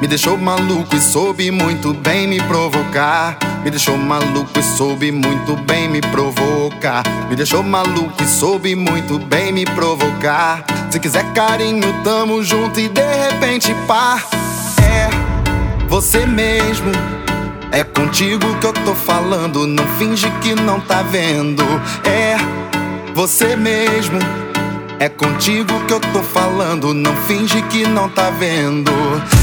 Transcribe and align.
Me 0.00 0.06
deixou 0.06 0.36
maluco 0.36 0.94
e 0.94 1.00
soube 1.00 1.50
muito 1.50 1.94
bem 1.94 2.26
me 2.26 2.40
provocar. 2.42 3.38
Me 3.64 3.70
deixou 3.70 3.96
maluco 3.96 4.58
e 4.58 4.62
soube 4.62 5.10
muito 5.10 5.56
bem 5.56 5.88
me 5.88 6.00
provocar. 6.00 7.02
Me 7.28 7.36
deixou 7.36 7.62
maluco 7.62 8.22
e 8.22 8.26
soube 8.26 8.74
muito 8.74 9.18
bem 9.18 9.52
me 9.52 9.64
provocar. 9.64 10.64
Se 10.90 11.00
quiser 11.00 11.24
carinho, 11.32 12.02
tamo 12.04 12.42
junto 12.42 12.78
e 12.78 12.88
de 12.88 13.02
repente 13.02 13.74
pá. 13.86 14.22
É 14.82 15.08
você 15.88 16.26
mesmo. 16.26 16.92
É 17.72 17.82
contigo 17.82 18.54
que 18.60 18.66
eu 18.66 18.72
tô 18.72 18.94
falando. 18.94 19.66
Não 19.66 19.86
finge 19.98 20.30
que 20.42 20.54
não 20.54 20.80
tá 20.80 21.02
vendo. 21.02 21.64
É 22.04 22.36
você 23.14 23.56
mesmo. 23.56 24.18
É 25.00 25.08
contigo 25.08 25.84
que 25.86 25.92
eu 25.92 26.00
tô 26.00 26.22
falando, 26.22 26.94
não 26.94 27.14
finge 27.26 27.60
que 27.62 27.86
não 27.86 28.08
tá 28.08 28.30
vendo. 28.30 28.92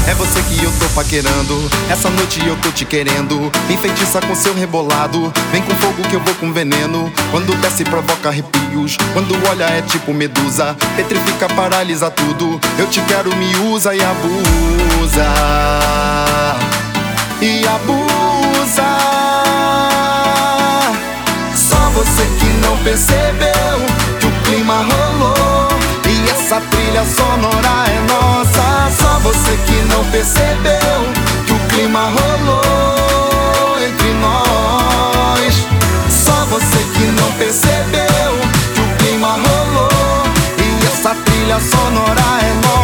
É 0.08 0.14
você 0.14 0.42
que 0.42 0.64
eu 0.64 0.72
tô 0.78 0.88
paquerando, 0.94 1.70
essa 1.90 2.08
noite 2.10 2.44
eu 2.46 2.56
tô 2.56 2.70
te 2.70 2.84
querendo. 2.84 3.38
Me 3.68 3.74
enfeitiça 3.74 4.20
com 4.20 4.34
seu 4.34 4.54
rebolado, 4.54 5.32
vem 5.52 5.62
com 5.62 5.74
fogo 5.76 6.02
que 6.08 6.14
eu 6.14 6.20
vou 6.20 6.34
com 6.36 6.52
veneno. 6.52 7.12
Quando 7.30 7.54
desce 7.60 7.84
provoca 7.84 8.30
arrepios, 8.30 8.96
quando 9.12 9.34
olha 9.48 9.64
é 9.64 9.82
tipo 9.82 10.12
medusa. 10.12 10.76
Petrifica, 10.96 11.48
paralisa 11.50 12.10
tudo. 12.10 12.60
Eu 12.78 12.86
te 12.86 13.00
quero, 13.02 13.34
me 13.36 13.56
usa 13.72 13.94
e 13.94 14.00
abusa. 14.02 15.26
E 17.40 17.66
abusa. 17.66 18.82
Só 21.54 21.90
você 21.90 22.22
que 22.38 22.66
não 22.66 22.76
percebeu 22.78 23.21
trilha 27.02 27.06
sonora 27.06 27.84
é 27.88 28.00
nossa 28.12 28.90
Só 28.90 29.18
você 29.20 29.56
que 29.66 29.82
não 29.92 30.04
percebeu 30.10 31.00
que 31.46 31.52
o 31.52 31.58
clima 31.68 32.10
rolou 32.10 33.80
entre 33.80 34.12
nós. 34.14 35.66
Só 36.08 36.44
você 36.46 36.78
que 36.94 37.06
não 37.06 37.32
percebeu 37.32 38.32
que 38.74 38.80
o 38.80 38.96
clima 38.98 39.32
rolou. 39.32 40.22
E 40.58 40.86
essa 40.86 41.14
trilha 41.14 41.58
sonora 41.60 42.20
é 42.20 42.66
nossa 42.66 42.81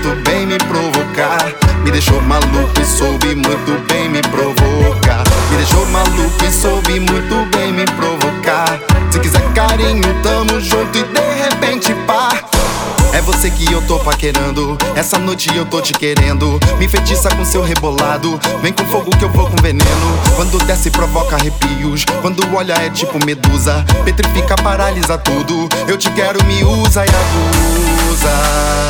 muito 0.00 0.22
bem 0.22 0.46
me 0.46 0.56
provocar. 0.58 1.52
Me 1.84 1.90
deixou 1.90 2.20
maluco 2.22 2.80
e 2.80 2.84
soube 2.84 3.34
muito 3.34 3.86
bem 3.86 4.08
me 4.08 4.22
provocar. 4.22 5.22
Me 5.50 5.56
deixou 5.56 5.86
maluco 5.86 6.44
e 6.44 6.50
soube 6.50 7.00
muito 7.00 7.56
bem 7.56 7.72
me 7.72 7.84
provocar. 7.84 8.80
Se 9.10 9.20
quiser 9.20 9.42
carinho, 9.52 10.02
tamo 10.22 10.60
junto 10.60 10.98
e 10.98 11.02
de 11.02 11.42
repente 11.42 11.94
pá. 12.06 12.30
É 13.12 13.20
você 13.20 13.50
que 13.50 13.70
eu 13.70 13.82
tô 13.82 13.98
paquerando. 13.98 14.78
Essa 14.94 15.18
noite 15.18 15.54
eu 15.54 15.66
tô 15.66 15.82
te 15.82 15.92
querendo. 15.92 16.58
Me 16.78 16.86
enfeitiça 16.86 17.28
com 17.30 17.44
seu 17.44 17.62
rebolado. 17.62 18.40
Vem 18.62 18.72
com 18.72 18.84
fogo 18.86 19.10
que 19.10 19.24
eu 19.24 19.30
vou 19.30 19.50
com 19.50 19.56
veneno. 19.60 20.18
Quando 20.36 20.58
desce, 20.64 20.90
provoca 20.90 21.36
arrepios. 21.36 22.04
Quando 22.22 22.42
olha, 22.54 22.74
é 22.74 22.88
tipo 22.88 23.22
medusa. 23.24 23.84
Petrifica, 24.04 24.56
paralisa 24.56 25.18
tudo. 25.18 25.68
Eu 25.86 25.98
te 25.98 26.08
quero, 26.10 26.42
me 26.44 26.64
usa 26.64 27.04
e 27.04 27.08
abusa. 27.08 28.89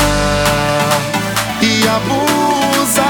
E 1.61 1.87
abusa. 1.87 3.03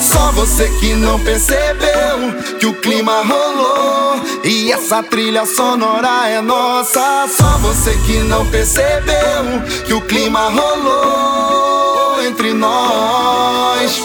Só 0.00 0.32
você 0.32 0.68
que 0.80 0.94
não 0.94 1.18
percebeu 1.20 2.58
que 2.58 2.66
o 2.66 2.74
clima 2.74 3.22
rolou. 3.22 4.20
E 4.44 4.72
essa 4.72 5.02
trilha 5.02 5.44
sonora 5.46 6.28
é 6.28 6.40
nossa. 6.40 7.28
Só 7.28 7.58
você 7.58 7.96
que 8.06 8.18
não 8.18 8.46
percebeu 8.46 9.60
que 9.84 9.92
o 9.92 10.00
clima 10.00 10.48
rolou 10.48 12.22
entre 12.22 12.52
nós. 12.52 14.02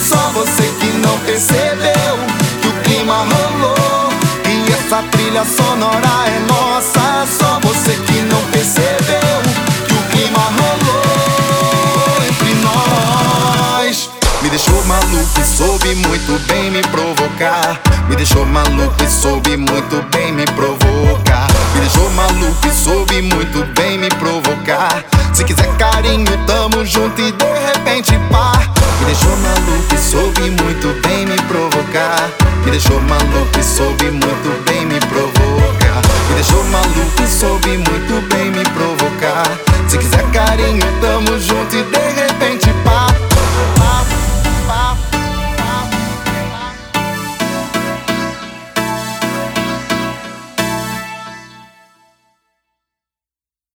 Só 0.00 0.30
você 0.32 0.62
que 0.80 0.86
não 0.98 1.18
percebeu 1.20 2.16
que 2.60 2.68
o 2.68 2.72
clima 2.82 3.16
rolou. 3.16 4.08
E 4.46 4.72
essa 4.72 5.02
trilha 5.10 5.44
sonora 5.44 6.08
é 6.26 6.38
nossa. 6.40 6.47
E 15.38 15.44
soube 15.44 15.94
muito 15.94 16.38
bem 16.46 16.70
me 16.70 16.82
provocar. 16.82 17.80
Me 18.08 18.16
deixou 18.16 18.44
maluco 18.46 19.02
e 19.02 19.08
soube 19.08 19.56
muito 19.56 20.02
bem 20.10 20.32
me 20.32 20.44
provocar. 20.46 21.46
Me 21.74 21.80
deixou 21.80 22.10
maluco 22.10 22.66
e 22.66 22.70
soube 22.70 23.22
muito 23.22 23.64
bem 23.74 23.98
me 23.98 24.08
provocar. 24.08 25.04
Se 25.32 25.44
quiser 25.44 25.68
carinho, 25.76 26.26
tamo 26.46 26.84
junto 26.84 27.20
e 27.20 27.32
de 27.32 27.44
repente 27.44 28.12
pá. 28.30 28.52
Me 28.98 29.06
deixou 29.06 29.36
maluco 29.36 29.94
e 29.94 29.98
soube 29.98 30.50
muito 30.50 31.00
bem 31.06 31.26
me 31.26 31.36
provocar. 31.42 32.28
Me 32.64 32.70
deixou 32.70 33.00
maluco 33.02 33.58
e 33.58 33.62
soube 33.62 34.10
muito 34.10 34.64
bem 34.64 34.86
me 34.86 34.87